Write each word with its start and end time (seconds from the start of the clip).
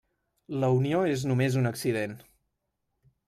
La 0.63 0.69
Unió 0.77 1.01
és 1.09 1.25
només 1.31 1.59
un 1.61 1.71
accident. 1.73 2.15